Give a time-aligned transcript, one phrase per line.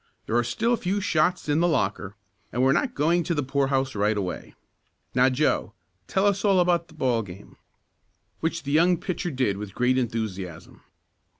[0.25, 2.15] There are still a few shots in the locker,
[2.51, 4.55] and we're not going to the poorhouse right away.
[5.13, 5.75] Now, Joe,
[6.07, 7.55] tell us all about the ball game."
[8.39, 10.81] Which the young pitcher did with great enthusiasm.